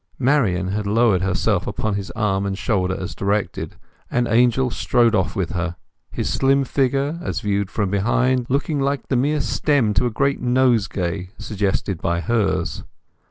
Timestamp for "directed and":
3.13-4.27